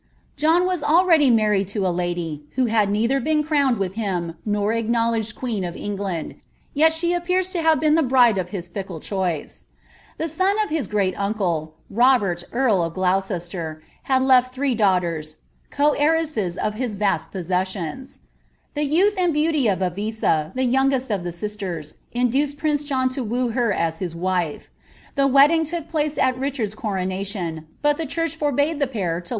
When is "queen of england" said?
5.35-6.37